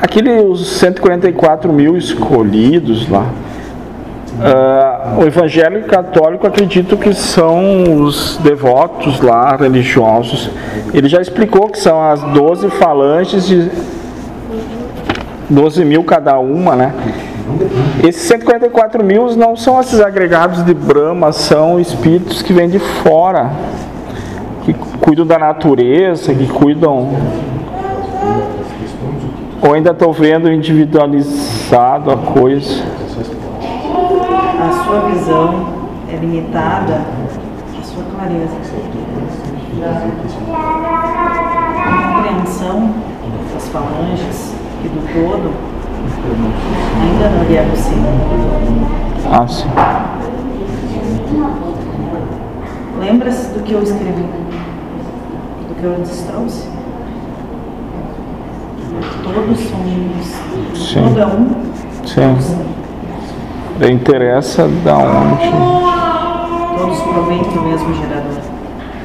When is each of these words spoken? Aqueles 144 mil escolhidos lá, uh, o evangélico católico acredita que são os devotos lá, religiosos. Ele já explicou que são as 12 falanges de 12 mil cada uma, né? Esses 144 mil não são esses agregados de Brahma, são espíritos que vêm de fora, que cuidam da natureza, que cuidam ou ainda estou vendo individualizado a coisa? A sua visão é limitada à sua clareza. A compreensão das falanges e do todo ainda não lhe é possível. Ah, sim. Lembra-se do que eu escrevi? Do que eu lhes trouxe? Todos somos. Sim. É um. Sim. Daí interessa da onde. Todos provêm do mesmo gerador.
Aqueles 0.00 0.60
144 0.66 1.72
mil 1.72 1.96
escolhidos 1.96 3.08
lá, 3.08 3.30
uh, 4.36 5.22
o 5.22 5.26
evangélico 5.26 5.88
católico 5.88 6.46
acredita 6.46 6.96
que 6.96 7.14
são 7.14 8.02
os 8.02 8.36
devotos 8.42 9.20
lá, 9.20 9.56
religiosos. 9.56 10.50
Ele 10.92 11.08
já 11.08 11.20
explicou 11.20 11.68
que 11.68 11.78
são 11.78 12.02
as 12.02 12.22
12 12.22 12.68
falanges 12.70 13.46
de 13.46 13.70
12 15.48 15.84
mil 15.84 16.04
cada 16.04 16.38
uma, 16.38 16.76
né? 16.76 16.92
Esses 18.04 18.22
144 18.22 19.02
mil 19.02 19.34
não 19.34 19.56
são 19.56 19.80
esses 19.80 20.00
agregados 20.00 20.62
de 20.62 20.74
Brahma, 20.74 21.32
são 21.32 21.80
espíritos 21.80 22.42
que 22.42 22.52
vêm 22.52 22.68
de 22.68 22.78
fora, 22.78 23.50
que 24.64 24.74
cuidam 25.00 25.24
da 25.24 25.38
natureza, 25.38 26.34
que 26.34 26.46
cuidam 26.48 27.16
ou 29.66 29.74
ainda 29.74 29.90
estou 29.90 30.12
vendo 30.12 30.50
individualizado 30.52 32.12
a 32.12 32.16
coisa? 32.16 32.84
A 34.60 34.84
sua 34.84 35.00
visão 35.10 35.66
é 36.08 36.16
limitada 36.16 37.02
à 37.76 37.82
sua 37.82 38.04
clareza. 38.04 38.54
A 41.82 42.14
compreensão 42.14 42.94
das 43.52 43.68
falanges 43.68 44.54
e 44.84 44.88
do 44.88 45.00
todo 45.12 45.52
ainda 47.02 47.28
não 47.30 47.44
lhe 47.48 47.56
é 47.56 47.62
possível. 47.68 48.12
Ah, 49.32 49.48
sim. 49.48 49.68
Lembra-se 53.00 53.48
do 53.48 53.64
que 53.64 53.72
eu 53.72 53.82
escrevi? 53.82 54.22
Do 55.68 55.74
que 55.74 55.84
eu 55.84 55.96
lhes 55.96 56.20
trouxe? 56.22 56.68
Todos 59.34 59.58
somos. 59.60 60.26
Sim. 60.74 61.18
É 61.18 61.26
um. 61.26 61.48
Sim. 62.06 62.36
Daí 63.78 63.92
interessa 63.92 64.68
da 64.84 64.96
onde. 64.96 65.50
Todos 66.78 67.00
provêm 67.00 67.42
do 67.42 67.62
mesmo 67.62 67.94
gerador. 67.94 68.40